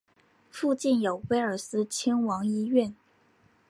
[0.49, 2.95] 附近有威尔斯亲王医院。